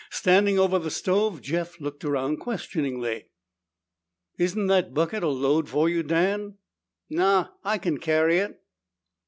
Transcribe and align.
Standing 0.09 0.57
over 0.57 0.79
the 0.79 0.89
stove, 0.89 1.43
Jeff 1.43 1.79
looked 1.79 2.03
around 2.03 2.37
questioningly. 2.37 3.25
"Isn't 4.39 4.65
that 4.65 4.95
bucket 4.95 5.21
a 5.21 5.27
load 5.27 5.69
for 5.69 5.87
you, 5.89 6.01
Dan?" 6.01 6.57
"Nah! 7.07 7.49
I 7.63 7.77
can 7.77 7.99
carry 7.99 8.39
it." 8.39 8.59